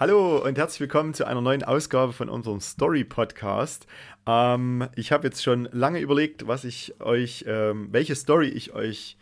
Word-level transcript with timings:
Hallo 0.00 0.38
und 0.38 0.56
herzlich 0.56 0.80
willkommen 0.80 1.12
zu 1.12 1.26
einer 1.26 1.42
neuen 1.42 1.62
Ausgabe 1.62 2.14
von 2.14 2.30
unserem 2.30 2.60
Story 2.60 3.04
Podcast. 3.04 3.86
Ähm, 4.26 4.88
ich 4.96 5.12
habe 5.12 5.26
jetzt 5.26 5.42
schon 5.42 5.68
lange 5.72 6.00
überlegt, 6.00 6.46
was 6.46 6.64
ich 6.64 6.98
euch, 7.02 7.44
ähm, 7.46 7.88
welche 7.90 8.14
Story 8.14 8.48
ich 8.48 8.72
euch 8.72 9.18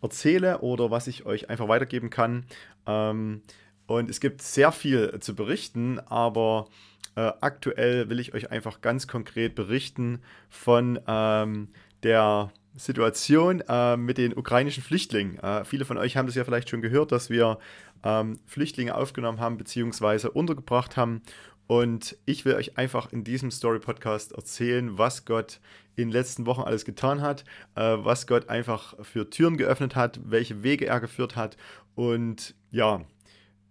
erzähle 0.00 0.60
oder 0.60 0.90
was 0.90 1.06
ich 1.06 1.26
euch 1.26 1.50
einfach 1.50 1.68
weitergeben 1.68 2.08
kann. 2.08 2.46
Ähm, 2.86 3.42
und 3.86 4.08
es 4.08 4.20
gibt 4.20 4.40
sehr 4.40 4.72
viel 4.72 5.20
zu 5.20 5.34
berichten, 5.34 6.00
aber 6.00 6.68
äh, 7.14 7.30
aktuell 7.42 8.08
will 8.08 8.18
ich 8.18 8.32
euch 8.32 8.50
einfach 8.50 8.80
ganz 8.80 9.06
konkret 9.06 9.54
berichten 9.54 10.22
von 10.48 10.98
ähm, 11.06 11.68
der 12.04 12.50
Situation 12.74 13.62
äh, 13.68 13.96
mit 13.96 14.18
den 14.18 14.36
ukrainischen 14.36 14.82
Flüchtlingen. 14.82 15.38
Äh, 15.38 15.64
viele 15.64 15.84
von 15.84 15.98
euch 15.98 16.16
haben 16.16 16.26
das 16.26 16.34
ja 16.34 16.44
vielleicht 16.44 16.70
schon 16.70 16.82
gehört, 16.82 17.12
dass 17.12 17.30
wir 17.30 17.58
ähm, 18.02 18.38
Flüchtlinge 18.46 18.94
aufgenommen 18.94 19.40
haben 19.40 19.58
bzw. 19.58 20.28
untergebracht 20.28 20.96
haben. 20.96 21.22
Und 21.66 22.16
ich 22.26 22.44
will 22.44 22.54
euch 22.54 22.76
einfach 22.76 23.12
in 23.12 23.24
diesem 23.24 23.50
Story-Podcast 23.50 24.32
erzählen, 24.32 24.98
was 24.98 25.24
Gott 25.24 25.60
in 25.96 26.08
den 26.08 26.12
letzten 26.12 26.46
Wochen 26.46 26.62
alles 26.62 26.84
getan 26.84 27.20
hat, 27.20 27.44
äh, 27.76 27.96
was 27.98 28.26
Gott 28.26 28.48
einfach 28.48 28.94
für 29.02 29.30
Türen 29.30 29.56
geöffnet 29.56 29.94
hat, 29.94 30.20
welche 30.24 30.62
Wege 30.62 30.86
er 30.86 31.00
geführt 31.00 31.36
hat. 31.36 31.56
Und 31.94 32.54
ja, 32.70 33.02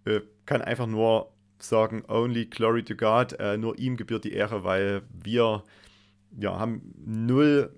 äh, 0.04 0.20
kann 0.46 0.62
einfach 0.62 0.86
nur 0.86 1.32
sagen, 1.58 2.04
only 2.08 2.46
glory 2.46 2.82
to 2.82 2.94
God, 2.94 3.34
äh, 3.38 3.56
nur 3.56 3.78
ihm 3.78 3.96
gebührt 3.96 4.24
die 4.24 4.32
Ehre, 4.32 4.64
weil 4.64 5.02
wir 5.12 5.62
ja, 6.38 6.58
haben 6.58 6.94
null 7.04 7.70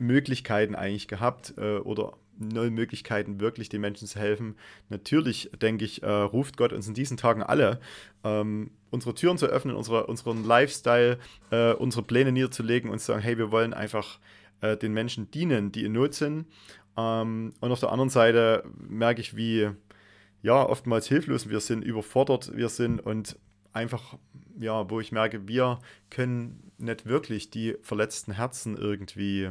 Möglichkeiten 0.00 0.74
eigentlich 0.74 1.08
gehabt 1.08 1.54
äh, 1.56 1.78
oder 1.78 2.14
null 2.38 2.70
Möglichkeiten, 2.70 3.38
wirklich 3.38 3.68
den 3.68 3.82
Menschen 3.82 4.08
zu 4.08 4.18
helfen. 4.18 4.56
Natürlich, 4.88 5.50
denke 5.60 5.84
ich, 5.84 6.02
äh, 6.02 6.10
ruft 6.10 6.56
Gott 6.56 6.72
uns 6.72 6.88
in 6.88 6.94
diesen 6.94 7.16
Tagen 7.16 7.42
alle, 7.42 7.80
ähm, 8.24 8.70
unsere 8.90 9.14
Türen 9.14 9.38
zu 9.38 9.46
öffnen, 9.46 9.76
unsere, 9.76 10.06
unseren 10.06 10.44
Lifestyle, 10.44 11.18
äh, 11.50 11.72
unsere 11.74 12.02
Pläne 12.02 12.32
niederzulegen 12.32 12.90
und 12.90 12.98
zu 12.98 13.06
sagen, 13.06 13.22
hey, 13.22 13.36
wir 13.38 13.52
wollen 13.52 13.74
einfach 13.74 14.18
äh, 14.62 14.76
den 14.76 14.92
Menschen 14.92 15.30
dienen, 15.30 15.70
die 15.70 15.84
in 15.84 15.92
Not 15.92 16.14
sind. 16.14 16.46
Ähm, 16.96 17.52
und 17.60 17.72
auf 17.72 17.80
der 17.80 17.92
anderen 17.92 18.10
Seite 18.10 18.64
merke 18.88 19.20
ich, 19.20 19.36
wie 19.36 19.70
ja, 20.42 20.66
oftmals 20.66 21.06
hilflos 21.08 21.50
wir 21.50 21.60
sind, 21.60 21.84
überfordert 21.84 22.56
wir 22.56 22.70
sind 22.70 23.00
und 23.00 23.38
einfach, 23.72 24.16
ja, 24.58 24.88
wo 24.90 25.00
ich 25.00 25.12
merke, 25.12 25.46
wir 25.46 25.80
können 26.08 26.72
nicht 26.78 27.06
wirklich 27.06 27.50
die 27.50 27.76
verletzten 27.82 28.32
Herzen 28.32 28.76
irgendwie 28.76 29.50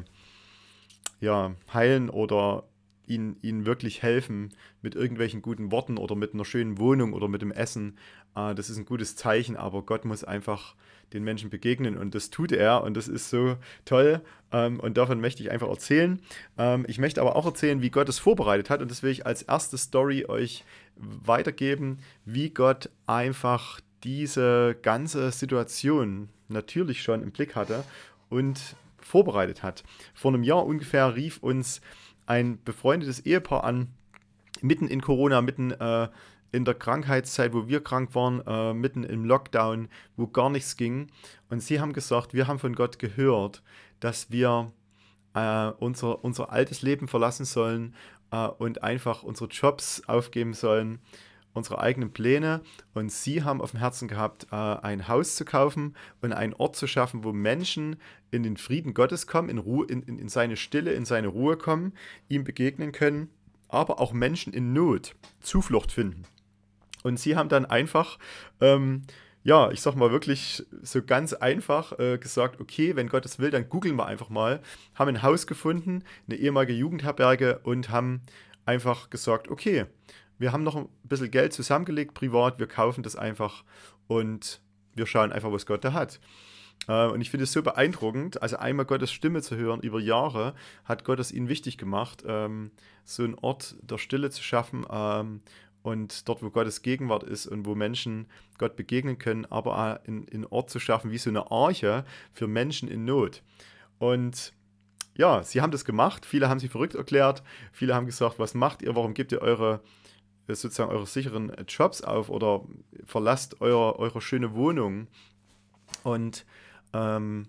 ja, 1.20 1.56
heilen 1.74 2.10
oder 2.10 2.64
ihnen, 3.10 3.38
ihnen 3.42 3.66
wirklich 3.66 4.04
helfen 4.04 4.50
mit 4.82 4.96
irgendwelchen 4.96 5.42
guten 5.42 5.72
Worten 5.72 5.98
oder 5.98 6.16
mit 6.16 6.34
einer 6.34 6.46
schönen 6.46 6.78
Wohnung 6.78 7.14
oder 7.14 7.28
mit 7.28 7.42
dem 7.42 7.52
Essen. 7.52 7.98
Äh, 8.36 8.56
das 8.56 8.70
ist 8.70 8.78
ein 8.78 8.86
gutes 8.86 9.16
Zeichen, 9.16 9.56
aber 9.58 9.82
Gott 9.82 10.06
muss 10.06 10.24
einfach 10.24 10.76
den 11.12 11.24
Menschen 11.24 11.50
begegnen 11.50 11.98
und 11.98 12.14
das 12.14 12.30
tut 12.30 12.52
er 12.52 12.84
und 12.84 12.96
das 12.96 13.08
ist 13.08 13.32
so 13.32 13.58
toll 13.84 14.22
ähm, 14.52 14.80
und 14.80 14.96
davon 14.96 15.20
möchte 15.20 15.42
ich 15.42 15.50
einfach 15.50 15.68
erzählen. 15.68 16.22
Ähm, 16.58 16.86
ich 16.88 17.00
möchte 17.00 17.20
aber 17.20 17.36
auch 17.36 17.46
erzählen, 17.48 17.82
wie 17.82 17.90
Gott 17.90 18.08
es 18.10 18.20
vorbereitet 18.20 18.70
hat 18.70 18.82
und 18.82 18.92
das 18.92 19.02
will 19.02 19.10
ich 19.10 19.26
als 19.26 19.42
erste 19.42 19.78
Story 19.78 20.26
euch 20.28 20.64
weitergeben, 20.96 22.00
wie 22.26 22.52
Gott 22.52 22.90
einfach 23.08 23.82
diese 24.04 24.78
ganze 24.82 25.32
Situation 25.32 26.30
natürlich 26.48 27.02
schon 27.02 27.24
im 27.24 27.32
Blick 27.32 27.56
hatte 27.56 27.84
und 28.30 28.76
vorbereitet 29.10 29.64
hat. 29.64 29.84
Vor 30.14 30.32
einem 30.34 30.44
Jahr 30.44 30.66
ungefähr 30.66 31.16
rief 31.16 31.40
uns 31.40 31.82
ein 32.26 32.64
befreundetes 32.64 33.26
Ehepaar 33.26 33.64
an, 33.64 33.90
mitten 34.62 34.88
in 34.88 35.02
Corona, 35.02 35.42
mitten 35.42 35.72
äh, 35.72 36.08
in 36.52 36.66
der 36.66 36.76
Krankheitszeit, 36.76 37.54
wo 37.54 37.68
wir 37.68 37.84
krank 37.84 38.14
waren, 38.14 38.42
äh, 38.46 38.74
mitten 38.74 39.04
im 39.04 39.26
Lockdown, 39.26 39.90
wo 40.16 40.28
gar 40.28 40.50
nichts 40.50 40.78
ging. 40.78 41.08
Und 41.50 41.62
sie 41.62 41.80
haben 41.80 41.94
gesagt, 41.94 42.34
wir 42.34 42.48
haben 42.48 42.60
von 42.60 42.76
Gott 42.76 43.00
gehört, 43.00 43.64
dass 44.00 44.32
wir 44.32 44.72
äh, 45.34 45.72
unser, 45.80 46.24
unser 46.24 46.52
altes 46.52 46.82
Leben 46.82 47.08
verlassen 47.08 47.46
sollen 47.46 47.96
äh, 48.32 48.48
und 48.48 48.84
einfach 48.84 49.24
unsere 49.24 49.50
Jobs 49.50 50.04
aufgeben 50.08 50.54
sollen 50.54 51.00
unsere 51.54 51.80
eigenen 51.80 52.12
Pläne 52.12 52.62
und 52.94 53.12
sie 53.12 53.44
haben 53.44 53.62
auf 53.62 53.72
dem 53.72 53.80
Herzen 53.80 54.08
gehabt, 54.08 54.48
äh, 54.52 54.56
ein 54.56 55.08
Haus 55.08 55.36
zu 55.36 55.46
kaufen 55.46 55.96
und 56.22 56.34
einen 56.34 56.54
Ort 56.54 56.76
zu 56.76 56.88
schaffen, 56.88 57.24
wo 57.24 57.34
Menschen 57.34 57.98
in 58.32 58.44
den 58.44 58.58
Frieden 58.58 58.94
Gottes 58.94 59.28
kommen, 59.28 59.50
in, 59.50 59.58
Ruhe, 59.58 59.86
in, 59.88 60.04
in, 60.04 60.20
in 60.20 60.30
seine 60.30 60.58
Stille, 60.58 60.94
in 60.94 61.06
seine 61.06 61.28
Ruhe 61.28 61.58
kommen, 61.58 61.94
ihm 62.28 62.44
begegnen 62.44 62.92
können, 62.92 63.30
aber 63.68 64.00
auch 64.00 64.14
Menschen 64.14 64.54
in 64.54 64.74
Not 64.74 65.16
Zuflucht 65.42 65.92
finden. 65.92 66.24
Und 67.04 67.20
sie 67.20 67.36
haben 67.36 67.50
dann 67.50 67.66
einfach, 67.66 68.20
ähm, 68.60 69.04
ja, 69.44 69.72
ich 69.72 69.82
sag 69.82 69.96
mal 69.96 70.12
wirklich 70.12 70.66
so 70.82 71.02
ganz 71.02 71.34
einfach 71.34 71.98
äh, 71.98 72.18
gesagt, 72.18 72.60
okay, 72.60 72.96
wenn 72.96 73.08
Gott 73.08 73.26
es 73.26 73.40
will, 73.40 73.52
dann 73.52 73.70
googeln 73.70 73.96
wir 73.96 74.06
einfach 74.06 74.30
mal, 74.30 74.62
haben 74.96 75.08
ein 75.08 75.24
Haus 75.24 75.48
gefunden, 75.48 76.04
eine 76.28 76.38
ehemalige 76.38 76.74
Jugendherberge 76.74 77.60
und 77.64 77.90
haben 77.90 78.22
einfach 78.66 79.10
gesagt, 79.10 79.48
okay, 79.50 79.86
wir 80.40 80.52
haben 80.52 80.64
noch 80.64 80.76
ein 80.76 80.90
bisschen 81.04 81.30
Geld 81.30 81.54
zusammengelegt, 81.54 82.14
privat, 82.14 82.60
wir 82.60 82.68
kaufen 82.68 83.04
das 83.04 83.16
einfach 83.16 83.64
und 84.08 84.62
wir 84.96 85.06
schauen 85.06 85.32
einfach, 85.32 85.52
was 85.52 85.66
Gott 85.66 85.84
da 85.84 85.94
hat. 85.94 86.20
Äh, 86.88 87.08
und 87.08 87.22
ich 87.22 87.30
finde 87.30 87.44
es 87.44 87.52
so 87.52 87.62
beeindruckend, 87.62 88.42
also 88.42 88.58
einmal 88.58 88.86
Gottes 88.86 89.12
Stimme 89.12 89.42
zu 89.42 89.56
hören 89.56 89.82
über 89.82 90.00
Jahre, 90.00 90.56
hat 90.86 91.04
Gott 91.04 91.20
es 91.20 91.32
ihnen 91.32 91.50
wichtig 91.50 91.78
gemacht, 91.78 92.24
ähm, 92.26 92.72
so 93.04 93.24
einen 93.24 93.36
Ort 93.36 93.76
der 93.82 93.98
Stille 93.98 94.30
zu 94.30 94.42
schaffen 94.42 94.86
ähm, 94.90 95.42
und 95.82 96.28
dort, 96.28 96.42
wo 96.42 96.50
Gottes 96.50 96.82
Gegenwart 96.82 97.24
ist 97.24 97.46
und 97.46 97.66
wo 97.66 97.76
Menschen 97.76 98.28
Gott 98.58 98.76
begegnen 98.76 99.18
können, 99.18 99.46
aber 99.46 100.02
einen 100.06 100.46
Ort 100.50 100.70
zu 100.70 100.80
schaffen 100.80 101.12
wie 101.12 101.18
so 101.18 101.30
eine 101.30 101.52
Arche 101.52 102.06
für 102.34 102.48
Menschen 102.48 102.90
in 102.90 103.06
Not. 103.06 103.44
Und 103.98 104.54
ja, 105.16 105.44
sie 105.44 105.62
haben 105.62 105.72
das 105.72 105.84
gemacht, 105.84 106.26
viele 106.26 106.48
haben 106.48 106.60
sie 106.60 106.70
verrückt 106.70 106.96
erklärt, 106.96 107.44
viele 107.74 107.94
haben 107.94 108.06
gesagt, 108.06 108.40
was 108.40 108.54
macht 108.54 108.82
ihr, 108.82 108.96
warum 108.96 109.14
gebt 109.14 109.32
ihr 109.34 109.42
eure 109.42 109.82
sozusagen 110.56 110.92
eure 110.92 111.06
sicheren 111.06 111.52
Jobs 111.68 112.02
auf 112.02 112.30
oder 112.30 112.64
verlasst 113.06 113.62
euer, 113.62 113.98
eure 113.98 114.22
schöne 114.22 114.54
Wohnung 114.54 115.08
und 116.04 116.46
ähm, 116.94 117.48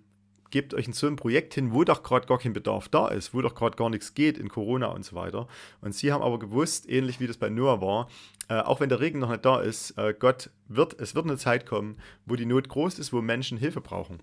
gebt 0.51 0.75
euch 0.75 0.87
in 0.87 0.93
so 0.93 1.07
ein 1.07 1.17
Projekt 1.17 1.55
hin, 1.55 1.73
wo 1.73 1.85
doch 1.85 2.03
gerade 2.03 2.27
gar 2.27 2.39
kein 2.39 2.53
Bedarf 2.53 2.89
da 2.89 3.09
ist, 3.09 3.33
wo 3.33 3.41
doch 3.41 3.55
gerade 3.55 3.77
gar 3.77 3.91
nichts 3.91 4.15
geht 4.15 4.37
in 4.37 4.49
Corona 4.49 4.89
und 4.89 5.05
so 5.05 5.15
weiter. 5.15 5.47
Und 5.81 5.95
sie 5.95 6.13
haben 6.13 6.23
aber 6.23 6.39
gewusst, 6.39 6.89
ähnlich 6.89 7.21
wie 7.21 7.27
das 7.27 7.37
bei 7.37 7.49
Noah 7.49 7.81
war, 7.81 8.09
äh, 8.49 8.61
auch 8.61 8.81
wenn 8.81 8.89
der 8.89 9.01
Regen 9.01 9.21
noch 9.21 9.31
nicht 9.31 9.45
da 9.45 9.61
ist, 9.61 9.97
äh, 9.97 10.15
Gott 10.19 10.51
wird, 10.69 10.99
es 11.01 11.15
wird 11.15 11.27
eine 11.27 11.37
Zeit 11.37 11.67
kommen, 11.67 11.99
wo 12.27 12.37
die 12.37 12.47
Not 12.47 12.69
groß 12.69 12.99
ist, 12.99 13.13
wo 13.13 13.23
Menschen 13.23 13.59
Hilfe 13.59 13.81
brauchen 13.81 14.19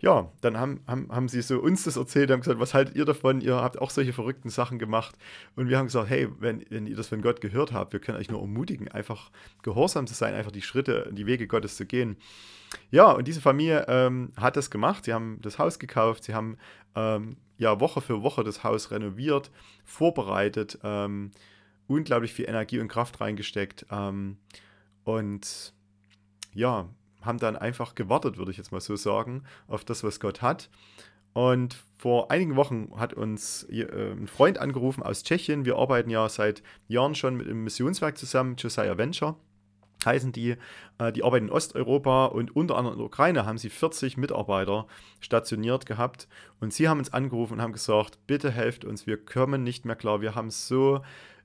ja, 0.00 0.32
dann 0.40 0.58
haben, 0.58 0.80
haben, 0.86 1.08
haben 1.10 1.28
sie 1.28 1.42
so 1.42 1.60
uns 1.60 1.84
das 1.84 1.96
erzählt, 1.96 2.30
haben 2.30 2.40
gesagt, 2.40 2.58
was 2.58 2.72
haltet 2.72 2.96
ihr 2.96 3.04
davon? 3.04 3.42
Ihr 3.42 3.56
habt 3.56 3.78
auch 3.78 3.90
solche 3.90 4.14
verrückten 4.14 4.48
Sachen 4.48 4.78
gemacht. 4.78 5.16
Und 5.56 5.68
wir 5.68 5.76
haben 5.76 5.86
gesagt, 5.86 6.08
hey, 6.08 6.28
wenn, 6.38 6.64
wenn 6.70 6.86
ihr 6.86 6.96
das 6.96 7.08
von 7.08 7.20
Gott 7.20 7.42
gehört 7.42 7.72
habt, 7.72 7.92
wir 7.92 8.00
können 8.00 8.18
euch 8.18 8.30
nur 8.30 8.40
ermutigen, 8.40 8.88
einfach 8.88 9.30
gehorsam 9.62 10.06
zu 10.06 10.14
sein, 10.14 10.34
einfach 10.34 10.52
die 10.52 10.62
Schritte, 10.62 11.10
die 11.12 11.26
Wege 11.26 11.46
Gottes 11.46 11.76
zu 11.76 11.84
gehen. 11.84 12.16
Ja, 12.90 13.10
und 13.10 13.28
diese 13.28 13.42
Familie 13.42 13.84
ähm, 13.88 14.32
hat 14.36 14.56
das 14.56 14.70
gemacht. 14.70 15.04
Sie 15.04 15.12
haben 15.12 15.38
das 15.42 15.58
Haus 15.58 15.78
gekauft, 15.78 16.24
sie 16.24 16.34
haben 16.34 16.56
ähm, 16.94 17.36
ja 17.58 17.78
Woche 17.78 18.00
für 18.00 18.22
Woche 18.22 18.42
das 18.42 18.64
Haus 18.64 18.90
renoviert, 18.90 19.50
vorbereitet, 19.84 20.78
ähm, 20.82 21.32
unglaublich 21.88 22.32
viel 22.32 22.48
Energie 22.48 22.78
und 22.78 22.88
Kraft 22.88 23.20
reingesteckt. 23.20 23.84
Ähm, 23.90 24.38
und 25.04 25.74
ja, 26.54 26.88
haben 27.22 27.38
dann 27.38 27.56
einfach 27.56 27.94
gewartet, 27.94 28.38
würde 28.38 28.50
ich 28.50 28.56
jetzt 28.56 28.72
mal 28.72 28.80
so 28.80 28.96
sagen, 28.96 29.44
auf 29.68 29.84
das, 29.84 30.04
was 30.04 30.20
Gott 30.20 30.42
hat. 30.42 30.70
Und 31.32 31.76
vor 31.96 32.30
einigen 32.30 32.56
Wochen 32.56 32.90
hat 32.96 33.14
uns 33.14 33.64
äh, 33.70 33.84
ein 34.12 34.26
Freund 34.26 34.58
angerufen 34.58 35.02
aus 35.02 35.22
Tschechien. 35.22 35.64
Wir 35.64 35.76
arbeiten 35.76 36.10
ja 36.10 36.28
seit 36.28 36.62
Jahren 36.88 37.14
schon 37.14 37.36
mit 37.36 37.46
dem 37.46 37.62
Missionswerk 37.62 38.18
zusammen, 38.18 38.56
Josiah 38.56 38.98
Venture 38.98 39.36
heißen 40.04 40.32
die. 40.32 40.56
Äh, 40.98 41.12
die 41.12 41.22
arbeiten 41.22 41.46
in 41.46 41.52
Osteuropa 41.52 42.26
und 42.26 42.54
unter 42.54 42.76
anderem 42.76 42.94
in 42.94 42.98
der 42.98 43.06
Ukraine 43.06 43.46
haben 43.46 43.58
sie 43.58 43.70
40 43.70 44.16
Mitarbeiter 44.16 44.86
stationiert 45.20 45.86
gehabt. 45.86 46.28
Und 46.60 46.72
sie 46.72 46.88
haben 46.88 46.98
uns 46.98 47.12
angerufen 47.12 47.54
und 47.54 47.62
haben 47.62 47.72
gesagt, 47.72 48.18
bitte 48.26 48.50
helft 48.50 48.84
uns, 48.84 49.06
wir 49.06 49.24
kommen 49.24 49.62
nicht 49.62 49.84
mehr 49.84 49.96
klar, 49.96 50.20
wir 50.20 50.34
haben 50.34 50.50
so 50.50 51.02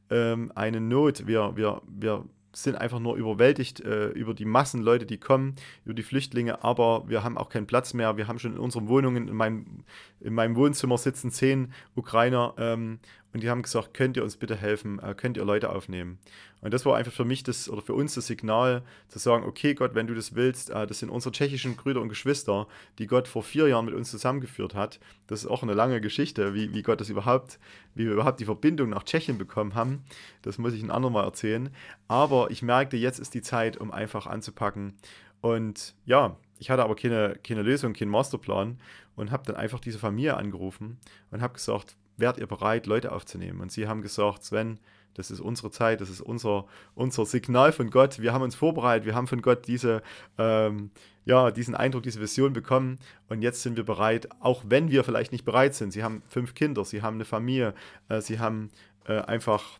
ähm, 0.09 0.51
eine 0.55 0.79
Not, 0.79 1.27
wir, 1.27 1.55
wir, 1.55 1.81
wir 1.87 2.25
sind 2.55 2.75
einfach 2.75 2.99
nur 2.99 3.15
überwältigt 3.15 3.81
äh, 3.81 4.07
über 4.07 4.33
die 4.33 4.45
Massen 4.45 4.81
Leute, 4.81 5.05
die 5.05 5.17
kommen, 5.17 5.55
über 5.83 5.93
die 5.93 6.03
Flüchtlinge, 6.03 6.63
aber 6.63 7.07
wir 7.07 7.23
haben 7.23 7.37
auch 7.37 7.49
keinen 7.49 7.67
Platz 7.67 7.93
mehr. 7.93 8.17
Wir 8.17 8.27
haben 8.27 8.39
schon 8.39 8.53
in 8.53 8.59
unseren 8.59 8.87
Wohnungen, 8.87 9.27
in 9.27 9.35
meinem, 9.35 9.83
in 10.21 10.33
meinem 10.33 10.55
Wohnzimmer 10.55 10.97
sitzen 10.97 11.31
zehn 11.31 11.73
Ukrainer 11.95 12.53
ähm, 12.57 12.99
und 13.35 13.41
die 13.41 13.49
haben 13.49 13.63
gesagt, 13.63 13.93
könnt 13.93 14.15
ihr 14.15 14.23
uns 14.23 14.37
bitte 14.37 14.55
helfen, 14.55 14.97
äh, 14.99 15.13
könnt 15.13 15.35
ihr 15.35 15.43
Leute 15.43 15.69
aufnehmen. 15.69 16.19
Und 16.61 16.73
das 16.73 16.85
war 16.85 16.95
einfach 16.95 17.11
für 17.11 17.25
mich 17.25 17.43
das 17.43 17.69
oder 17.69 17.81
für 17.81 17.93
uns 17.93 18.15
das 18.15 18.27
Signal 18.27 18.81
zu 19.09 19.19
sagen, 19.19 19.43
okay 19.43 19.73
Gott, 19.73 19.93
wenn 19.93 20.07
du 20.07 20.15
das 20.15 20.35
willst, 20.35 20.69
äh, 20.69 20.87
das 20.87 20.99
sind 20.99 21.09
unsere 21.09 21.33
tschechischen 21.33 21.75
Brüder 21.75 21.99
und 21.99 22.07
Geschwister, 22.07 22.65
die 22.97 23.07
Gott 23.07 23.27
vor 23.27 23.43
vier 23.43 23.67
Jahren 23.67 23.83
mit 23.83 23.93
uns 23.93 24.09
zusammengeführt 24.09 24.73
hat. 24.73 25.01
Das 25.27 25.41
ist 25.41 25.47
auch 25.47 25.63
eine 25.63 25.73
lange 25.73 25.99
Geschichte, 25.99 26.53
wie, 26.53 26.73
wie 26.73 26.81
Gott 26.81 27.01
das 27.01 27.09
überhaupt, 27.09 27.59
wie 27.93 28.05
wir 28.05 28.13
überhaupt 28.13 28.39
die 28.39 28.45
Verbindung 28.45 28.91
nach 28.91 29.03
Tschechien 29.03 29.37
bekommen 29.37 29.75
haben. 29.75 30.05
Das 30.41 30.57
muss 30.57 30.71
ich 30.71 30.81
ein 30.81 30.89
andermal 30.89 31.25
erzählen. 31.25 31.71
Aber 32.07 32.51
ich 32.51 32.61
merkte, 32.61 32.95
jetzt 32.95 33.19
ist 33.19 33.33
die 33.33 33.41
Zeit, 33.41 33.75
um 33.75 33.91
einfach 33.91 34.27
anzupacken. 34.27 34.93
Und 35.41 35.93
ja, 36.05 36.37
ich 36.57 36.69
hatte 36.69 36.85
aber 36.85 36.95
keine, 36.95 37.37
keine 37.43 37.63
Lösung, 37.63 37.91
keinen 37.91 38.11
Masterplan 38.11 38.79
und 39.17 39.31
habe 39.31 39.43
dann 39.45 39.57
einfach 39.57 39.81
diese 39.81 39.99
Familie 39.99 40.37
angerufen 40.37 40.99
und 41.31 41.41
habe 41.41 41.55
gesagt, 41.55 41.97
wärt 42.17 42.37
ihr 42.37 42.47
bereit, 42.47 42.85
Leute 42.85 43.11
aufzunehmen? 43.11 43.61
Und 43.61 43.71
sie 43.71 43.87
haben 43.87 44.01
gesagt, 44.01 44.43
Sven, 44.43 44.79
das 45.15 45.31
ist 45.31 45.39
unsere 45.39 45.71
Zeit, 45.71 46.01
das 46.01 46.09
ist 46.09 46.21
unser, 46.21 46.65
unser 46.93 47.25
Signal 47.25 47.71
von 47.71 47.89
Gott. 47.89 48.19
Wir 48.19 48.33
haben 48.33 48.41
uns 48.41 48.55
vorbereitet, 48.55 49.05
wir 49.05 49.15
haben 49.15 49.27
von 49.27 49.41
Gott 49.41 49.65
diese, 49.67 50.03
ähm, 50.37 50.91
ja, 51.23 51.51
diesen 51.51 51.73
Eindruck, 51.73 52.03
diese 52.03 52.19
Vision 52.19 52.53
bekommen 52.53 52.99
und 53.29 53.41
jetzt 53.41 53.63
sind 53.63 53.77
wir 53.77 53.85
bereit, 53.85 54.29
auch 54.41 54.63
wenn 54.67 54.91
wir 54.91 55.03
vielleicht 55.03 55.31
nicht 55.31 55.45
bereit 55.45 55.73
sind. 55.73 55.91
Sie 55.91 56.03
haben 56.03 56.21
fünf 56.27 56.53
Kinder, 56.53 56.85
sie 56.85 57.01
haben 57.01 57.15
eine 57.15 57.25
Familie, 57.25 57.73
äh, 58.09 58.21
sie 58.21 58.39
haben 58.39 58.69
äh, 59.05 59.21
einfach, 59.21 59.79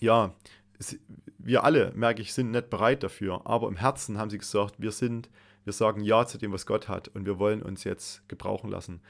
ja, 0.00 0.32
wir 1.38 1.64
alle, 1.64 1.92
merke 1.94 2.22
ich, 2.22 2.32
sind 2.32 2.52
nicht 2.52 2.70
bereit 2.70 3.02
dafür, 3.02 3.42
aber 3.44 3.68
im 3.68 3.76
Herzen 3.76 4.18
haben 4.18 4.30
sie 4.30 4.38
gesagt, 4.38 4.76
wir 4.78 4.92
sind, 4.92 5.28
wir 5.64 5.72
sagen 5.72 6.02
Ja 6.02 6.26
zu 6.26 6.38
dem, 6.38 6.52
was 6.52 6.64
Gott 6.64 6.88
hat 6.88 7.08
und 7.08 7.26
wir 7.26 7.38
wollen 7.38 7.62
uns 7.62 7.84
jetzt 7.84 8.26
gebrauchen 8.28 8.70
lassen. 8.70 9.00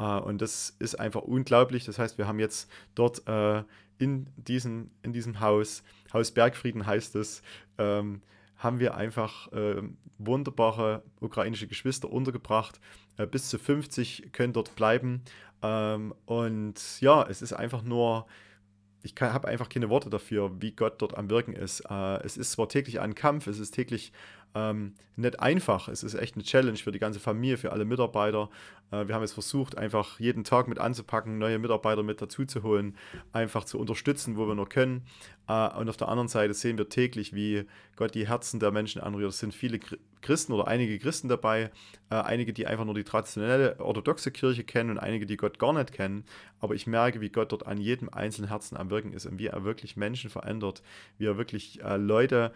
Uh, 0.00 0.18
und 0.18 0.42
das 0.42 0.74
ist 0.78 0.96
einfach 0.96 1.22
unglaublich. 1.22 1.84
Das 1.84 1.98
heißt, 1.98 2.18
wir 2.18 2.26
haben 2.26 2.40
jetzt 2.40 2.70
dort 2.94 3.28
uh, 3.28 3.62
in, 3.98 4.26
diesem, 4.36 4.90
in 5.02 5.12
diesem 5.12 5.40
Haus, 5.40 5.84
Haus 6.12 6.32
Bergfrieden 6.32 6.84
heißt 6.84 7.14
es, 7.16 7.42
ähm, 7.78 8.22
haben 8.56 8.80
wir 8.80 8.96
einfach 8.96 9.52
äh, 9.52 9.82
wunderbare 10.18 11.02
ukrainische 11.20 11.66
Geschwister 11.66 12.10
untergebracht. 12.10 12.80
Äh, 13.16 13.26
bis 13.26 13.48
zu 13.48 13.58
50 13.58 14.32
können 14.32 14.52
dort 14.52 14.74
bleiben. 14.74 15.22
Ähm, 15.62 16.14
und 16.26 17.00
ja, 17.00 17.24
es 17.28 17.42
ist 17.42 17.52
einfach 17.52 17.82
nur 17.82 18.26
ich 19.04 19.14
habe 19.20 19.48
einfach 19.48 19.68
keine 19.68 19.90
Worte 19.90 20.08
dafür, 20.08 20.50
wie 20.62 20.72
Gott 20.72 20.94
dort 21.02 21.16
am 21.16 21.28
Wirken 21.28 21.52
ist. 21.52 21.80
Äh, 21.90 22.22
es 22.24 22.38
ist 22.38 22.52
zwar 22.52 22.70
täglich 22.70 23.00
ein 23.00 23.14
Kampf, 23.14 23.46
es 23.46 23.58
ist 23.58 23.72
täglich 23.72 24.12
ähm, 24.54 24.94
nicht 25.16 25.40
einfach. 25.40 25.88
Es 25.88 26.02
ist 26.02 26.14
echt 26.14 26.34
eine 26.34 26.44
Challenge 26.44 26.76
für 26.76 26.92
die 26.92 26.98
ganze 26.98 27.20
Familie, 27.20 27.56
für 27.56 27.72
alle 27.72 27.84
Mitarbeiter. 27.84 28.50
Äh, 28.90 29.08
wir 29.08 29.14
haben 29.14 29.22
jetzt 29.22 29.32
versucht, 29.32 29.76
einfach 29.76 30.18
jeden 30.20 30.44
Tag 30.44 30.68
mit 30.68 30.78
anzupacken, 30.78 31.38
neue 31.38 31.58
Mitarbeiter 31.58 32.02
mit 32.02 32.20
dazu 32.20 32.44
zu 32.44 32.62
holen, 32.62 32.96
einfach 33.32 33.64
zu 33.64 33.78
unterstützen, 33.78 34.36
wo 34.36 34.46
wir 34.46 34.54
nur 34.54 34.68
können. 34.68 35.02
Äh, 35.48 35.68
und 35.76 35.88
auf 35.88 35.96
der 35.96 36.08
anderen 36.08 36.28
Seite 36.28 36.54
sehen 36.54 36.78
wir 36.78 36.88
täglich, 36.88 37.34
wie 37.34 37.64
Gott 37.96 38.14
die 38.14 38.28
Herzen 38.28 38.60
der 38.60 38.70
Menschen 38.70 39.00
anrührt. 39.00 39.30
Es 39.30 39.38
sind 39.38 39.54
viele 39.54 39.80
Christen 40.20 40.52
oder 40.52 40.66
einige 40.66 40.98
Christen 40.98 41.28
dabei, 41.28 41.70
äh, 42.10 42.14
einige, 42.14 42.52
die 42.52 42.66
einfach 42.66 42.84
nur 42.84 42.94
die 42.94 43.04
traditionelle 43.04 43.78
orthodoxe 43.78 44.30
Kirche 44.30 44.64
kennen 44.64 44.90
und 44.90 44.98
einige, 44.98 45.26
die 45.26 45.36
Gott 45.36 45.58
gar 45.58 45.72
nicht 45.72 45.92
kennen. 45.92 46.24
Aber 46.60 46.74
ich 46.74 46.86
merke, 46.86 47.20
wie 47.20 47.28
Gott 47.28 47.52
dort 47.52 47.66
an 47.66 47.78
jedem 47.78 48.08
einzelnen 48.08 48.48
Herzen 48.48 48.76
am 48.76 48.90
Wirken 48.90 49.12
ist 49.12 49.26
und 49.26 49.38
wie 49.38 49.48
er 49.48 49.64
wirklich 49.64 49.96
Menschen 49.96 50.30
verändert, 50.30 50.82
wie 51.18 51.26
er 51.26 51.36
wirklich 51.36 51.82
äh, 51.82 51.96
Leute 51.96 52.52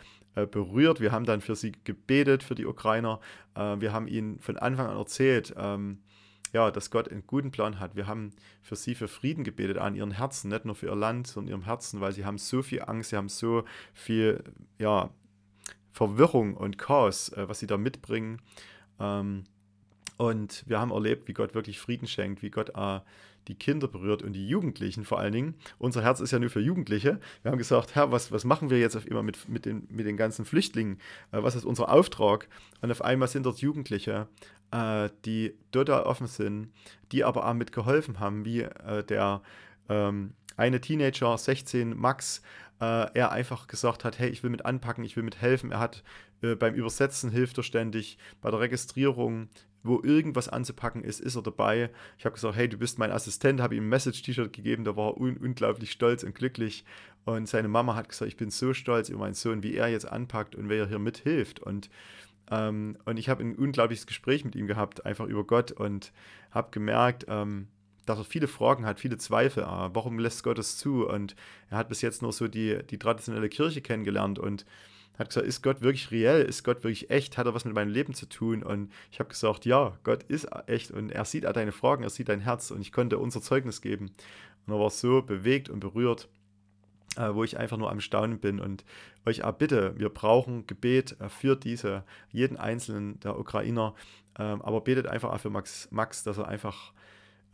berührt. 0.46 1.00
Wir 1.00 1.12
haben 1.12 1.24
dann 1.24 1.40
für 1.40 1.56
sie 1.56 1.72
gebetet, 1.84 2.42
für 2.42 2.54
die 2.54 2.66
Ukrainer. 2.66 3.20
Äh, 3.54 3.80
wir 3.80 3.92
haben 3.92 4.08
ihnen 4.08 4.38
von 4.40 4.56
Anfang 4.56 4.88
an 4.88 4.96
erzählt, 4.96 5.54
ähm, 5.56 5.98
ja, 6.52 6.70
dass 6.70 6.90
Gott 6.90 7.10
einen 7.10 7.26
guten 7.26 7.50
Plan 7.50 7.78
hat. 7.78 7.94
Wir 7.94 8.06
haben 8.06 8.32
für 8.62 8.76
sie 8.76 8.94
für 8.94 9.08
Frieden 9.08 9.44
gebetet 9.44 9.78
an 9.78 9.94
ihren 9.94 10.12
Herzen, 10.12 10.48
nicht 10.48 10.64
nur 10.64 10.74
für 10.74 10.86
ihr 10.86 10.96
Land, 10.96 11.26
sondern 11.26 11.50
ihrem 11.50 11.64
Herzen, 11.64 12.00
weil 12.00 12.12
sie 12.12 12.24
haben 12.24 12.38
so 12.38 12.62
viel 12.62 12.82
Angst, 12.82 13.10
sie 13.10 13.16
haben 13.16 13.28
so 13.28 13.64
viel, 13.92 14.42
ja, 14.78 15.10
Verwirrung 15.92 16.54
und 16.54 16.78
Chaos, 16.78 17.30
äh, 17.30 17.48
was 17.48 17.58
sie 17.58 17.66
da 17.66 17.76
mitbringen. 17.76 18.40
Ähm, 18.98 19.44
und 20.16 20.64
wir 20.66 20.80
haben 20.80 20.90
erlebt, 20.90 21.28
wie 21.28 21.32
Gott 21.32 21.54
wirklich 21.54 21.78
Frieden 21.78 22.08
schenkt, 22.08 22.42
wie 22.42 22.50
Gott 22.50 22.70
äh, 22.74 23.00
die 23.48 23.54
Kinder 23.54 23.88
berührt 23.88 24.22
und 24.22 24.34
die 24.34 24.48
Jugendlichen 24.48 25.04
vor 25.04 25.18
allen 25.18 25.32
Dingen. 25.32 25.54
Unser 25.78 26.02
Herz 26.02 26.20
ist 26.20 26.30
ja 26.30 26.38
nur 26.38 26.50
für 26.50 26.60
Jugendliche. 26.60 27.18
Wir 27.42 27.50
haben 27.50 27.58
gesagt, 27.58 27.94
Herr, 27.94 28.12
was, 28.12 28.30
was 28.30 28.44
machen 28.44 28.70
wir 28.70 28.78
jetzt 28.78 28.96
auf 28.96 29.06
immer 29.06 29.22
mit, 29.22 29.48
mit, 29.48 29.64
den, 29.64 29.88
mit 29.90 30.06
den 30.06 30.16
ganzen 30.16 30.44
Flüchtlingen? 30.44 30.98
Äh, 31.32 31.42
was 31.42 31.56
ist 31.56 31.64
unser 31.64 31.90
Auftrag? 31.90 32.48
Und 32.80 32.90
auf 32.90 33.02
einmal 33.02 33.28
sind 33.28 33.46
dort 33.46 33.58
Jugendliche, 33.58 34.28
äh, 34.70 35.08
die 35.24 35.54
total 35.72 36.02
offen 36.02 36.26
sind, 36.26 36.70
die 37.10 37.24
aber 37.24 37.48
auch 37.48 37.54
mitgeholfen 37.54 38.20
haben, 38.20 38.44
wie 38.44 38.60
äh, 38.60 39.02
der 39.04 39.42
ähm, 39.88 40.34
eine 40.56 40.80
Teenager, 40.80 41.36
16, 41.38 41.96
Max, 41.96 42.42
er 42.80 43.32
einfach 43.32 43.66
gesagt 43.66 44.04
hat, 44.04 44.20
hey, 44.20 44.28
ich 44.28 44.44
will 44.44 44.50
mit 44.50 44.64
anpacken, 44.64 45.02
ich 45.02 45.16
will 45.16 45.24
mit 45.24 45.40
helfen. 45.40 45.72
Er 45.72 45.80
hat 45.80 46.04
äh, 46.42 46.54
beim 46.54 46.74
Übersetzen 46.74 47.30
hilft 47.30 47.58
er 47.58 47.64
ständig, 47.64 48.18
bei 48.40 48.50
der 48.50 48.60
Registrierung, 48.60 49.48
wo 49.82 50.00
irgendwas 50.02 50.48
anzupacken 50.48 51.04
ist, 51.04 51.20
ist 51.20 51.36
er 51.36 51.42
dabei. 51.42 51.90
Ich 52.18 52.24
habe 52.24 52.34
gesagt, 52.34 52.56
hey, 52.56 52.68
du 52.68 52.78
bist 52.78 52.98
mein 52.98 53.12
Assistent, 53.12 53.60
habe 53.60 53.76
ihm 53.76 53.84
ein 53.84 53.88
Message-T-Shirt 53.88 54.52
gegeben, 54.52 54.84
da 54.84 54.96
war 54.96 55.12
er 55.12 55.18
un 55.18 55.36
unglaublich 55.36 55.92
stolz 55.92 56.22
und 56.22 56.34
glücklich. 56.34 56.84
Und 57.24 57.48
seine 57.48 57.68
Mama 57.68 57.94
hat 57.94 58.08
gesagt, 58.08 58.28
ich 58.28 58.36
bin 58.36 58.50
so 58.50 58.74
stolz 58.74 59.08
über 59.08 59.20
meinen 59.20 59.34
Sohn, 59.34 59.62
wie 59.62 59.74
er 59.74 59.88
jetzt 59.88 60.10
anpackt 60.10 60.54
und 60.54 60.68
wer 60.68 60.88
hier 60.88 60.98
mithilft. 60.98 61.60
Und 61.60 61.90
ähm, 62.50 62.96
und 63.04 63.18
ich 63.18 63.28
habe 63.28 63.42
ein 63.42 63.56
unglaubliches 63.56 64.06
Gespräch 64.06 64.44
mit 64.44 64.56
ihm 64.56 64.66
gehabt, 64.66 65.04
einfach 65.04 65.26
über 65.26 65.44
Gott 65.44 65.72
und 65.72 66.12
habe 66.50 66.68
gemerkt, 66.70 67.26
ähm, 67.28 67.68
dass 68.06 68.18
er 68.18 68.24
viele 68.24 68.48
Fragen 68.48 68.86
hat, 68.86 69.00
viele 69.00 69.18
Zweifel. 69.18 69.64
Ah, 69.64 69.90
warum 69.92 70.18
lässt 70.18 70.42
Gott 70.42 70.58
es 70.58 70.78
zu? 70.78 71.06
Und 71.06 71.36
er 71.70 71.78
hat 71.78 71.88
bis 71.90 72.00
jetzt 72.00 72.22
nur 72.22 72.32
so 72.32 72.48
die, 72.48 72.78
die 72.88 72.98
traditionelle 72.98 73.50
Kirche 73.50 73.82
kennengelernt 73.82 74.38
und 74.38 74.64
hat 75.18 75.28
gesagt, 75.28 75.46
ist 75.46 75.62
Gott 75.62 75.80
wirklich 75.80 76.10
reell? 76.10 76.42
Ist 76.42 76.64
Gott 76.64 76.84
wirklich 76.84 77.10
echt? 77.10 77.38
Hat 77.38 77.46
er 77.46 77.54
was 77.54 77.64
mit 77.64 77.74
meinem 77.74 77.90
Leben 77.90 78.14
zu 78.14 78.26
tun? 78.26 78.62
Und 78.62 78.92
ich 79.10 79.18
habe 79.18 79.28
gesagt, 79.28 79.66
ja, 79.66 79.98
Gott 80.04 80.22
ist 80.24 80.48
echt 80.66 80.90
und 80.90 81.10
er 81.10 81.24
sieht 81.24 81.44
all 81.44 81.52
deine 81.52 81.72
Fragen, 81.72 82.02
er 82.02 82.10
sieht 82.10 82.28
dein 82.28 82.40
Herz 82.40 82.70
und 82.70 82.80
ich 82.80 82.92
konnte 82.92 83.18
unser 83.18 83.42
Zeugnis 83.42 83.80
geben. 83.80 84.12
Und 84.66 84.74
er 84.74 84.80
war 84.80 84.90
so 84.90 85.22
bewegt 85.22 85.68
und 85.68 85.80
berührt, 85.80 86.28
äh, 87.16 87.34
wo 87.34 87.42
ich 87.42 87.58
einfach 87.58 87.76
nur 87.76 87.90
am 87.90 88.00
Staunen 88.00 88.38
bin 88.38 88.60
und 88.60 88.84
euch 89.26 89.44
auch 89.44 89.52
bitte, 89.52 89.98
wir 89.98 90.08
brauchen 90.08 90.66
Gebet 90.66 91.16
äh, 91.20 91.28
für 91.28 91.56
diese, 91.56 92.04
jeden 92.30 92.56
einzelnen 92.56 93.18
der 93.20 93.38
Ukrainer, 93.38 93.94
ähm, 94.38 94.62
aber 94.62 94.82
betet 94.82 95.06
einfach 95.06 95.32
auch 95.32 95.40
für 95.40 95.50
Max, 95.50 95.88
Max 95.90 96.22
dass 96.22 96.38
er 96.38 96.48
einfach 96.48 96.92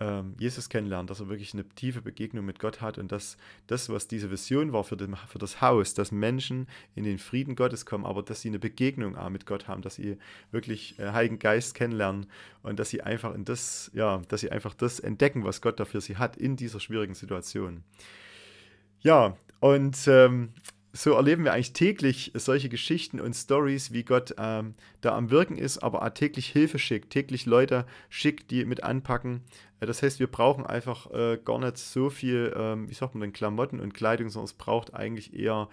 ähm, 0.00 0.34
Jesus 0.38 0.68
kennenlernt, 0.68 1.08
dass 1.10 1.20
er 1.20 1.28
wirklich 1.28 1.54
eine 1.54 1.68
tiefe 1.68 2.02
Begegnung 2.02 2.44
mit 2.44 2.58
Gott 2.58 2.80
hat 2.80 2.98
und 2.98 3.12
dass 3.12 3.36
das, 3.66 3.88
was 3.88 4.08
diese 4.08 4.30
Vision 4.30 4.72
war 4.72 4.84
für, 4.84 4.96
den, 4.96 5.14
für 5.16 5.38
das 5.38 5.60
Haus, 5.60 5.94
dass 5.94 6.10
Menschen 6.10 6.66
in 6.94 7.04
den 7.04 7.18
Frieden 7.18 7.54
Gottes 7.54 7.86
kommen, 7.86 8.04
aber 8.04 8.22
dass 8.22 8.40
sie 8.40 8.48
eine 8.48 8.58
Begegnung 8.58 9.16
mit 9.30 9.46
Gott 9.46 9.68
haben, 9.68 9.82
dass 9.82 9.94
sie 9.94 10.18
wirklich 10.50 10.98
äh, 10.98 11.12
Heiligen 11.12 11.38
Geist 11.38 11.74
kennenlernen 11.74 12.26
und 12.62 12.78
dass 12.78 12.90
sie 12.90 13.02
einfach 13.02 13.34
in 13.34 13.44
das, 13.44 13.90
ja, 13.94 14.20
dass 14.28 14.40
sie 14.40 14.50
einfach 14.50 14.74
das 14.74 15.00
entdecken, 15.00 15.44
was 15.44 15.62
Gott 15.62 15.78
dafür 15.78 16.00
sie 16.00 16.16
hat 16.16 16.36
in 16.36 16.56
dieser 16.56 16.80
schwierigen 16.80 17.14
Situation. 17.14 17.84
Ja, 19.00 19.36
und 19.60 19.96
ähm, 20.08 20.50
so 20.96 21.14
erleben 21.14 21.44
wir 21.44 21.52
eigentlich 21.52 21.72
täglich 21.72 22.30
solche 22.34 22.68
Geschichten 22.68 23.20
und 23.20 23.34
Stories, 23.34 23.92
wie 23.92 24.04
Gott 24.04 24.34
ähm, 24.38 24.74
da 25.00 25.16
am 25.16 25.30
Wirken 25.30 25.58
ist, 25.58 25.78
aber 25.78 26.14
täglich 26.14 26.46
Hilfe 26.46 26.78
schickt, 26.78 27.10
täglich 27.10 27.46
Leute 27.46 27.84
schickt, 28.08 28.52
die 28.52 28.64
mit 28.64 28.84
anpacken. 28.84 29.42
Äh, 29.80 29.86
das 29.86 30.02
heißt, 30.02 30.20
wir 30.20 30.28
brauchen 30.28 30.64
einfach 30.64 31.10
äh, 31.10 31.38
gar 31.44 31.58
nicht 31.58 31.78
so 31.78 32.10
viel, 32.10 32.54
ähm, 32.56 32.88
wie 32.88 32.94
sagt 32.94 33.14
man 33.14 33.22
denn, 33.22 33.32
Klamotten 33.32 33.80
und 33.80 33.92
Kleidung, 33.92 34.28
sondern 34.28 34.46
es 34.46 34.52
braucht 34.52 34.94
eigentlich 34.94 35.34
eher 35.34 35.68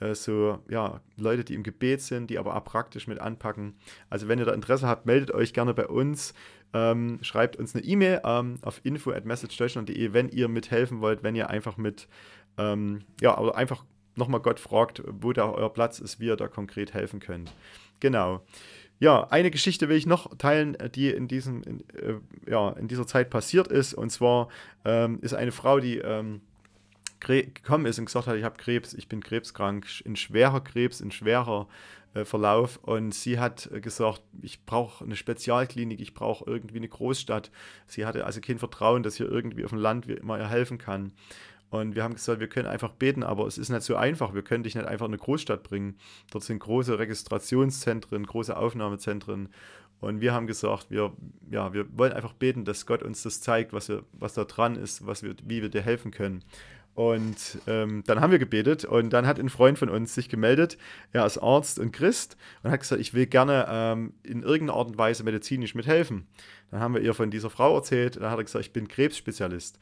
äh, 0.00 0.14
so, 0.14 0.58
ja, 0.68 1.00
Leute, 1.16 1.44
die 1.44 1.54
im 1.54 1.62
Gebet 1.62 2.02
sind, 2.02 2.28
die 2.28 2.38
aber 2.38 2.54
auch 2.54 2.64
praktisch 2.64 3.06
mit 3.06 3.18
anpacken. 3.18 3.76
Also 4.10 4.28
wenn 4.28 4.38
ihr 4.38 4.44
da 4.44 4.52
Interesse 4.52 4.86
habt, 4.86 5.06
meldet 5.06 5.30
euch 5.30 5.54
gerne 5.54 5.72
bei 5.72 5.86
uns. 5.86 6.34
Ähm, 6.74 7.18
schreibt 7.22 7.56
uns 7.56 7.74
eine 7.74 7.82
E-Mail 7.82 8.20
ähm, 8.24 8.58
auf 8.60 8.80
info 8.82 9.10
at 9.12 9.24
messagedeutschland.de, 9.24 10.12
wenn 10.12 10.28
ihr 10.28 10.48
mithelfen 10.48 11.00
wollt, 11.00 11.22
wenn 11.22 11.34
ihr 11.34 11.48
einfach 11.48 11.78
mit, 11.78 12.08
ähm, 12.58 13.04
ja, 13.22 13.34
aber 13.38 13.56
einfach 13.56 13.84
nochmal 14.16 14.40
Gott 14.40 14.60
fragt, 14.60 15.02
wo 15.06 15.32
da 15.32 15.50
euer 15.50 15.72
Platz 15.72 15.98
ist, 15.98 16.20
wie 16.20 16.26
ihr 16.26 16.36
da 16.36 16.48
konkret 16.48 16.94
helfen 16.94 17.20
könnt. 17.20 17.52
Genau. 18.00 18.42
Ja, 18.98 19.26
eine 19.28 19.50
Geschichte 19.50 19.88
will 19.88 19.96
ich 19.96 20.06
noch 20.06 20.36
teilen, 20.38 20.76
die 20.94 21.10
in, 21.10 21.28
diesem, 21.28 21.62
in, 21.62 21.80
äh, 21.90 22.14
ja, 22.50 22.70
in 22.70 22.88
dieser 22.88 23.06
Zeit 23.06 23.28
passiert 23.28 23.68
ist. 23.68 23.92
Und 23.92 24.10
zwar 24.10 24.48
ähm, 24.84 25.18
ist 25.20 25.34
eine 25.34 25.52
Frau, 25.52 25.80
die 25.80 25.98
ähm, 25.98 26.40
gekommen 27.20 27.86
ist 27.86 27.98
und 27.98 28.06
gesagt 28.06 28.26
hat, 28.26 28.36
ich 28.36 28.44
habe 28.44 28.56
Krebs, 28.56 28.94
ich 28.94 29.08
bin 29.08 29.22
krebskrank, 29.22 29.86
in 30.04 30.16
schwerer 30.16 30.60
Krebs, 30.60 31.00
in 31.00 31.10
schwerer 31.10 31.66
äh, 32.14 32.24
Verlauf. 32.24 32.78
Und 32.82 33.14
sie 33.14 33.38
hat 33.38 33.68
gesagt, 33.82 34.22
ich 34.40 34.64
brauche 34.64 35.04
eine 35.04 35.16
Spezialklinik, 35.16 36.00
ich 36.00 36.14
brauche 36.14 36.48
irgendwie 36.48 36.78
eine 36.78 36.88
Großstadt. 36.88 37.50
Sie 37.86 38.06
hatte 38.06 38.24
also 38.24 38.40
kein 38.40 38.58
Vertrauen, 38.58 39.02
dass 39.02 39.16
hier 39.16 39.30
irgendwie 39.30 39.64
auf 39.64 39.70
dem 39.70 39.78
Land 39.78 40.06
immer 40.06 40.38
ihr 40.38 40.48
helfen 40.48 40.78
kann. 40.78 41.12
Und 41.70 41.94
wir 41.94 42.04
haben 42.04 42.14
gesagt, 42.14 42.40
wir 42.40 42.48
können 42.48 42.68
einfach 42.68 42.92
beten, 42.92 43.22
aber 43.22 43.46
es 43.46 43.58
ist 43.58 43.70
nicht 43.70 43.82
so 43.82 43.96
einfach. 43.96 44.34
Wir 44.34 44.42
können 44.42 44.62
dich 44.62 44.74
nicht 44.74 44.86
einfach 44.86 45.06
in 45.06 45.12
eine 45.12 45.18
Großstadt 45.18 45.62
bringen. 45.62 45.96
Dort 46.30 46.44
sind 46.44 46.60
große 46.60 46.98
Registrationszentren, 46.98 48.24
große 48.24 48.56
Aufnahmezentren. 48.56 49.48
Und 50.00 50.20
wir 50.20 50.32
haben 50.32 50.46
gesagt, 50.46 50.90
wir, 50.90 51.12
ja, 51.50 51.72
wir 51.72 51.86
wollen 51.96 52.12
einfach 52.12 52.34
beten, 52.34 52.64
dass 52.64 52.86
Gott 52.86 53.02
uns 53.02 53.22
das 53.22 53.40
zeigt, 53.40 53.72
was, 53.72 53.88
wir, 53.88 54.04
was 54.12 54.34
da 54.34 54.44
dran 54.44 54.76
ist, 54.76 55.06
was 55.06 55.22
wir, 55.22 55.34
wie 55.42 55.62
wir 55.62 55.68
dir 55.68 55.82
helfen 55.82 56.10
können. 56.10 56.44
Und 56.94 57.58
ähm, 57.66 58.04
dann 58.06 58.20
haben 58.20 58.30
wir 58.30 58.38
gebetet 58.38 58.86
und 58.86 59.10
dann 59.10 59.26
hat 59.26 59.38
ein 59.38 59.50
Freund 59.50 59.78
von 59.78 59.90
uns 59.90 60.14
sich 60.14 60.30
gemeldet, 60.30 60.78
er 61.12 61.26
ist 61.26 61.36
Arzt 61.36 61.78
und 61.78 61.92
Christ 61.92 62.38
und 62.62 62.70
hat 62.70 62.80
gesagt, 62.80 63.02
ich 63.02 63.12
will 63.12 63.26
gerne 63.26 63.66
ähm, 63.68 64.14
in 64.22 64.42
irgendeiner 64.42 64.78
Art 64.78 64.88
und 64.88 64.96
Weise 64.96 65.22
medizinisch 65.22 65.74
mithelfen. 65.74 66.26
Dann 66.70 66.80
haben 66.80 66.94
wir 66.94 67.02
ihr 67.02 67.12
von 67.12 67.30
dieser 67.30 67.50
Frau 67.50 67.76
erzählt, 67.76 68.16
dann 68.16 68.30
hat 68.30 68.38
er 68.38 68.44
gesagt, 68.44 68.64
ich 68.64 68.72
bin 68.72 68.88
Krebsspezialist 68.88 69.78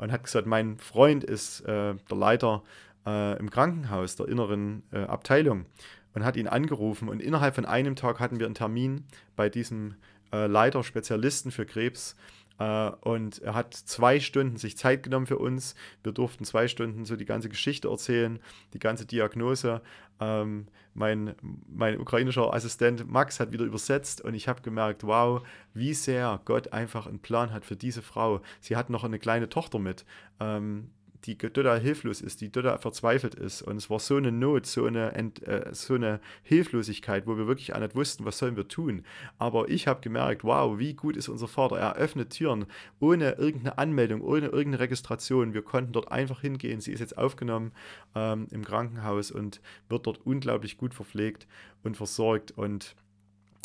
und 0.00 0.10
hat 0.10 0.24
gesagt, 0.24 0.46
mein 0.46 0.78
Freund 0.78 1.22
ist 1.22 1.60
äh, 1.60 1.94
der 1.94 2.16
Leiter 2.16 2.62
äh, 3.06 3.38
im 3.38 3.50
Krankenhaus 3.50 4.16
der 4.16 4.28
inneren 4.28 4.82
äh, 4.92 5.02
Abteilung 5.02 5.66
und 6.14 6.24
hat 6.24 6.36
ihn 6.36 6.48
angerufen 6.48 7.08
und 7.08 7.20
innerhalb 7.20 7.54
von 7.54 7.66
einem 7.66 7.96
Tag 7.96 8.18
hatten 8.18 8.40
wir 8.40 8.46
einen 8.46 8.54
Termin 8.54 9.04
bei 9.36 9.48
diesem 9.48 9.94
äh, 10.32 10.46
Leiter 10.46 10.82
Spezialisten 10.82 11.50
für 11.50 11.66
Krebs 11.66 12.16
und 12.64 13.38
er 13.40 13.54
hat 13.54 13.72
zwei 13.72 14.20
Stunden 14.20 14.56
sich 14.56 14.76
Zeit 14.76 15.02
genommen 15.02 15.26
für 15.26 15.38
uns. 15.38 15.74
Wir 16.02 16.12
durften 16.12 16.44
zwei 16.44 16.68
Stunden 16.68 17.06
so 17.06 17.16
die 17.16 17.24
ganze 17.24 17.48
Geschichte 17.48 17.88
erzählen, 17.88 18.38
die 18.74 18.78
ganze 18.78 19.06
Diagnose. 19.06 19.80
Ähm, 20.20 20.66
mein, 20.92 21.34
mein 21.68 21.98
ukrainischer 21.98 22.52
Assistent 22.52 23.10
Max 23.10 23.40
hat 23.40 23.52
wieder 23.52 23.64
übersetzt 23.64 24.20
und 24.20 24.34
ich 24.34 24.48
habe 24.48 24.60
gemerkt, 24.60 25.04
wow, 25.04 25.42
wie 25.72 25.94
sehr 25.94 26.40
Gott 26.44 26.72
einfach 26.74 27.06
einen 27.06 27.20
Plan 27.20 27.52
hat 27.52 27.64
für 27.64 27.76
diese 27.76 28.02
Frau. 28.02 28.42
Sie 28.60 28.76
hat 28.76 28.90
noch 28.90 29.04
eine 29.04 29.18
kleine 29.18 29.48
Tochter 29.48 29.78
mit. 29.78 30.04
Ähm, 30.38 30.90
die 31.24 31.36
total 31.36 31.80
hilflos 31.80 32.20
ist, 32.20 32.40
die 32.40 32.50
total 32.50 32.78
verzweifelt 32.78 33.34
ist. 33.34 33.62
Und 33.62 33.76
es 33.76 33.90
war 33.90 33.98
so 33.98 34.16
eine 34.16 34.32
Not, 34.32 34.66
so 34.66 34.86
eine, 34.86 35.12
Ent, 35.12 35.46
äh, 35.46 35.68
so 35.72 35.94
eine 35.94 36.20
Hilflosigkeit, 36.42 37.26
wo 37.26 37.36
wir 37.36 37.46
wirklich 37.46 37.74
auch 37.74 37.80
nicht 37.80 37.94
wussten, 37.94 38.24
was 38.24 38.38
sollen 38.38 38.56
wir 38.56 38.68
tun. 38.68 39.04
Aber 39.38 39.68
ich 39.68 39.86
habe 39.86 40.00
gemerkt, 40.00 40.44
wow, 40.44 40.78
wie 40.78 40.94
gut 40.94 41.16
ist 41.16 41.28
unser 41.28 41.48
Vater. 41.48 41.78
Er 41.78 41.96
öffnet 41.96 42.30
Türen 42.30 42.66
ohne 43.00 43.32
irgendeine 43.32 43.78
Anmeldung, 43.78 44.22
ohne 44.22 44.46
irgendeine 44.46 44.80
Registration. 44.80 45.54
Wir 45.54 45.62
konnten 45.62 45.92
dort 45.92 46.10
einfach 46.10 46.40
hingehen. 46.40 46.80
Sie 46.80 46.92
ist 46.92 47.00
jetzt 47.00 47.18
aufgenommen 47.18 47.72
ähm, 48.14 48.46
im 48.50 48.64
Krankenhaus 48.64 49.30
und 49.30 49.60
wird 49.88 50.06
dort 50.06 50.24
unglaublich 50.24 50.78
gut 50.78 50.94
verpflegt 50.94 51.46
und 51.82 51.96
versorgt. 51.96 52.52
Und 52.52 52.96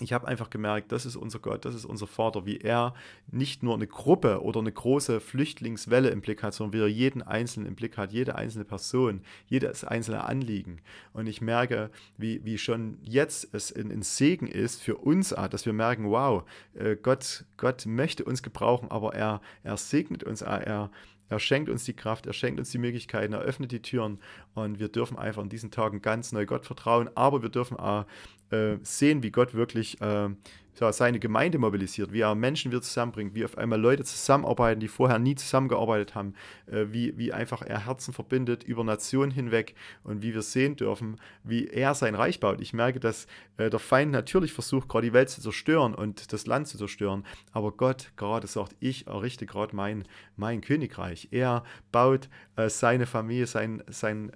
ich 0.01 0.11
habe 0.11 0.27
einfach 0.27 0.49
gemerkt, 0.49 0.91
das 0.91 1.05
ist 1.05 1.15
unser 1.15 1.39
Gott, 1.39 1.63
das 1.63 1.73
ist 1.73 1.85
unser 1.85 2.05
Vater, 2.05 2.45
wie 2.45 2.57
er 2.57 2.93
nicht 3.31 3.63
nur 3.63 3.75
eine 3.75 3.87
Gruppe 3.87 4.43
oder 4.43 4.59
eine 4.59 4.71
große 4.71 5.21
Flüchtlingswelle 5.21 6.09
im 6.09 6.19
Blick 6.19 6.43
hat, 6.43 6.53
sondern 6.53 6.73
wie 6.73 6.83
er 6.83 6.89
jeden 6.89 7.21
Einzelnen 7.21 7.67
im 7.67 7.75
Blick 7.75 7.97
hat, 7.97 8.11
jede 8.11 8.35
einzelne 8.35 8.65
Person, 8.65 9.21
jedes 9.47 9.85
einzelne 9.85 10.25
Anliegen. 10.25 10.81
Und 11.13 11.27
ich 11.27 11.39
merke, 11.39 11.91
wie, 12.17 12.43
wie 12.43 12.57
schon 12.57 12.97
jetzt 13.03 13.53
es 13.53 13.73
ein, 13.73 14.01
Segen 14.01 14.47
ist 14.47 14.81
für 14.81 14.97
uns, 14.97 15.29
dass 15.29 15.65
wir 15.65 15.73
merken, 15.73 16.09
wow, 16.09 16.43
äh, 16.73 16.97
Gott, 16.97 17.45
Gott 17.55 17.85
möchte 17.85 18.25
uns 18.25 18.43
gebrauchen, 18.43 18.91
aber 18.91 19.15
er, 19.15 19.41
er 19.63 19.77
segnet 19.77 20.23
uns, 20.25 20.41
er 20.41 20.91
schenkt 21.39 21.69
uns 21.69 21.85
die 21.85 21.93
Kraft, 21.93 22.25
er 22.25 22.33
schenkt 22.33 22.59
uns 22.59 22.71
die 22.71 22.77
Möglichkeiten, 22.77 23.33
er 23.33 23.41
öffnet 23.41 23.71
die 23.71 23.81
Türen 23.81 24.19
und 24.53 24.79
wir 24.79 24.89
dürfen 24.89 25.17
einfach 25.17 25.43
in 25.43 25.49
diesen 25.49 25.71
Tagen 25.71 26.01
ganz 26.01 26.31
neu 26.31 26.45
Gott 26.45 26.65
vertrauen, 26.65 27.09
aber 27.15 27.41
wir 27.41 27.49
dürfen 27.49 27.77
auch 27.77 28.05
äh, 28.51 28.77
sehen, 28.81 29.23
wie 29.23 29.31
Gott 29.31 29.53
wirklich 29.53 29.99
äh, 30.01 30.29
seine 30.75 31.19
Gemeinde 31.19 31.57
mobilisiert, 31.57 32.11
wie 32.11 32.21
er 32.21 32.35
Menschen 32.35 32.71
wieder 32.71 32.81
zusammenbringt, 32.81 33.33
wie 33.33 33.45
auf 33.45 33.57
einmal 33.57 33.79
Leute 33.79 34.03
zusammenarbeiten, 34.03 34.79
die 34.79 34.87
vorher 34.87 35.19
nie 35.19 35.35
zusammengearbeitet 35.35 36.15
haben, 36.15 36.33
äh, 36.67 36.85
wie, 36.89 37.17
wie 37.17 37.31
einfach 37.31 37.61
er 37.61 37.85
Herzen 37.85 38.13
verbindet 38.13 38.63
über 38.63 38.83
Nationen 38.83 39.31
hinweg 39.31 39.75
und 40.03 40.21
wie 40.21 40.33
wir 40.33 40.41
sehen 40.41 40.75
dürfen, 40.75 41.19
wie 41.43 41.67
er 41.67 41.95
sein 41.95 42.15
Reich 42.15 42.39
baut. 42.39 42.59
Ich 42.59 42.73
merke, 42.73 42.99
dass 42.99 43.27
äh, 43.57 43.69
der 43.69 43.79
Feind 43.79 44.11
natürlich 44.11 44.53
versucht, 44.53 44.89
gerade 44.89 45.07
die 45.07 45.13
Welt 45.13 45.29
zu 45.29 45.41
zerstören 45.41 45.95
und 45.95 46.33
das 46.33 46.45
Land 46.45 46.67
zu 46.67 46.77
zerstören, 46.77 47.25
aber 47.51 47.71
Gott 47.71 48.11
gerade 48.17 48.47
sagt, 48.47 48.75
ich 48.79 49.07
errichte 49.07 49.45
gerade 49.45 49.75
mein, 49.75 50.03
mein 50.35 50.61
Königreich. 50.61 51.29
Er 51.31 51.63
baut 51.91 52.29
äh, 52.57 52.69
seine 52.69 53.05
Familie, 53.05 53.47
sein, 53.47 53.81
sein, 53.87 54.31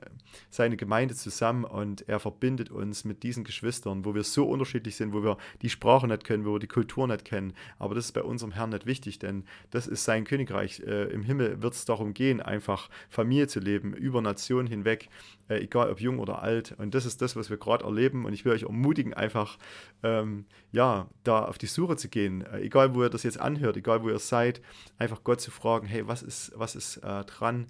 seine 0.50 0.78
Gemeinde 0.78 1.16
zusammen 1.16 1.66
und 1.66 2.08
er 2.08 2.20
verbindet 2.20 2.70
uns 2.72 3.04
mit 3.04 3.24
diesen 3.24 3.44
Geschwistern, 3.44 4.06
wo 4.06 4.16
wir 4.16 4.24
so 4.24 4.46
unterschiedlich 4.46 4.96
sind, 4.96 5.14
wo 5.14 5.24
wir 5.24 5.38
die 5.62 5.70
Sprache 5.70 6.08
nicht 6.08 6.24
können, 6.30 6.46
wo 6.46 6.54
wir 6.54 6.60
die 6.60 6.68
Kultur 6.68 7.08
nicht 7.08 7.26
kennen. 7.26 7.54
Aber 7.80 7.96
das 7.96 8.06
ist 8.06 8.12
bei 8.12 8.22
unserem 8.22 8.52
Herrn 8.52 8.70
nicht 8.70 8.86
wichtig, 8.86 9.18
denn 9.18 9.46
das 9.72 9.88
ist 9.88 10.04
sein 10.04 10.26
Königreich. 10.26 10.80
Äh, 10.86 11.06
Im 11.06 11.24
Himmel 11.24 11.64
wird 11.64 11.74
es 11.74 11.86
darum 11.86 12.14
gehen, 12.14 12.40
einfach 12.40 12.88
Familie 13.10 13.48
zu 13.48 13.60
leben, 13.60 13.94
über 13.94 14.22
Nationen 14.22 14.68
hinweg, 14.68 15.10
äh, 15.50 15.56
egal 15.56 15.90
ob 15.90 16.00
jung 16.00 16.20
oder 16.20 16.44
alt. 16.44 16.76
Und 16.78 16.94
das 16.94 17.08
ist 17.08 17.24
das, 17.24 17.36
was 17.36 17.50
wir 17.50 17.58
gerade 17.58 17.84
erleben. 17.84 18.26
Und 18.26 18.34
ich 18.34 18.46
will 18.46 18.52
euch 18.52 18.62
ermutigen, 18.62 19.16
einfach 19.16 19.58
ähm, 20.04 20.46
ja, 20.72 21.10
da 21.24 21.46
auf 21.46 21.58
die 21.58 21.66
Suche 21.66 21.96
zu 21.98 22.10
gehen. 22.10 22.46
Äh, 22.46 22.60
egal, 22.60 22.94
wo 22.94 23.02
ihr 23.02 23.10
das 23.10 23.24
jetzt 23.24 23.40
anhört, 23.40 23.76
egal, 23.76 24.04
wo 24.04 24.10
ihr 24.10 24.20
seid, 24.20 24.62
einfach 25.00 25.24
Gott 25.24 25.42
zu 25.42 25.50
fragen, 25.50 25.88
hey, 25.88 26.08
was 26.08 26.22
ist, 26.22 26.52
was 26.56 26.76
ist 26.76 26.98
äh, 26.98 27.24
dran? 27.24 27.66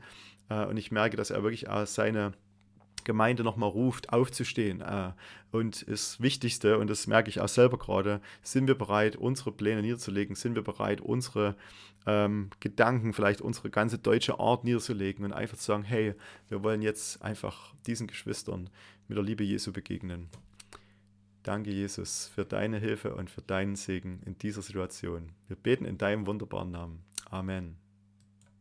Äh, 0.50 0.66
und 0.66 0.76
ich 0.76 0.92
merke, 0.92 1.16
dass 1.16 1.30
er 1.30 1.44
wirklich 1.44 1.70
äh, 1.70 1.86
seine 1.86 2.34
Gemeinde 3.04 3.44
nochmal 3.44 3.70
ruft, 3.70 4.12
aufzustehen. 4.12 4.82
Äh, 4.82 5.12
und 5.52 5.88
das 5.90 6.22
Wichtigste, 6.22 6.78
und 6.78 6.90
das 6.90 7.08
merke 7.08 7.30
ich 7.30 7.42
auch 7.42 7.48
selber 7.48 7.78
gerade, 7.78 8.22
sind 8.44 8.68
wir 8.68 8.76
bereit, 8.76 9.16
unsere 9.16 9.52
Pläne 9.52 9.82
niederzulegen, 9.82 10.36
sind 10.36 10.56
wir 10.56 10.64
bereit, 10.64 11.02
unsere 11.02 11.56
ähm, 12.06 12.50
Gedanken, 12.60 13.14
vielleicht 13.14 13.42
unsere 13.42 13.70
ganze 13.70 13.98
deutsche 13.98 14.40
Art 14.40 14.64
niederzulegen 14.64 15.26
und 15.26 15.34
einfach 15.34 15.58
zu 15.58 15.66
sagen, 15.66 15.84
hey, 15.84 16.14
wir 16.48 16.64
wollen 16.64 16.82
jetzt 16.82 17.22
einfach 17.22 17.74
diesen 17.86 18.08
Geschwistern 18.08 18.70
mit 19.08 19.18
der 19.18 19.24
Liebe 19.24 19.44
Jesu 19.44 19.72
begegnen. 19.74 20.30
Danke, 21.44 21.72
Jesus, 21.72 22.30
für 22.34 22.46
deine 22.46 22.80
Hilfe 22.80 23.16
und 23.16 23.30
für 23.30 23.42
deinen 23.42 23.76
Segen 23.76 24.22
in 24.26 24.38
dieser 24.38 24.62
Situation. 24.62 25.32
Wir 25.48 25.56
beten 25.56 25.86
in 25.86 25.98
deinem 25.98 26.28
wunderbaren 26.28 26.72
Namen. 26.72 27.04
Amen. 27.30 27.89